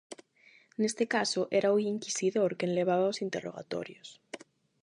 Neste 0.81 1.03
caso 1.15 1.41
era 1.59 1.75
o 1.75 1.81
inquisidor 1.93 2.51
quen 2.59 2.71
levaba 2.77 3.11
os 3.11 3.21
interrogatorios. 3.27 4.09